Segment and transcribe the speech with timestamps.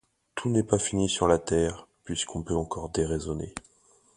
[0.33, 3.53] Tout n'est pas fini sur la terre, puisqu'on peut encore déraisonner.